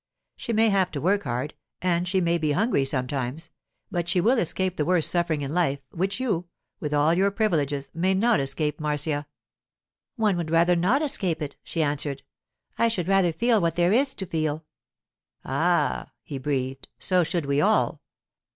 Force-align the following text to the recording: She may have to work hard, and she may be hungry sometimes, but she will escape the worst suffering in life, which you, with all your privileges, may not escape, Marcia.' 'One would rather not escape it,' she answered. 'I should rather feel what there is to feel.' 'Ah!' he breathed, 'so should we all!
She 0.35 0.51
may 0.51 0.69
have 0.69 0.89
to 0.93 0.99
work 0.99 1.25
hard, 1.25 1.53
and 1.79 2.07
she 2.07 2.19
may 2.21 2.39
be 2.39 2.53
hungry 2.53 2.85
sometimes, 2.85 3.51
but 3.91 4.09
she 4.09 4.19
will 4.19 4.39
escape 4.39 4.75
the 4.75 4.83
worst 4.83 5.11
suffering 5.11 5.43
in 5.43 5.53
life, 5.53 5.77
which 5.91 6.19
you, 6.19 6.47
with 6.79 6.91
all 6.91 7.13
your 7.13 7.29
privileges, 7.29 7.91
may 7.93 8.15
not 8.15 8.39
escape, 8.39 8.79
Marcia.' 8.79 9.27
'One 10.15 10.37
would 10.37 10.49
rather 10.49 10.75
not 10.75 11.03
escape 11.03 11.39
it,' 11.39 11.55
she 11.61 11.83
answered. 11.83 12.23
'I 12.79 12.87
should 12.87 13.07
rather 13.07 13.31
feel 13.31 13.61
what 13.61 13.75
there 13.75 13.93
is 13.93 14.15
to 14.15 14.25
feel.' 14.25 14.65
'Ah!' 15.45 16.11
he 16.23 16.39
breathed, 16.39 16.87
'so 16.97 17.23
should 17.23 17.45
we 17.45 17.61
all! 17.61 18.01